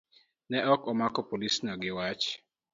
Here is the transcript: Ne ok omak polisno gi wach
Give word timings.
Ne 0.49 0.59
ok 0.73 0.81
omak 0.91 1.15
polisno 1.29 1.73
gi 1.81 1.91
wach 1.97 2.25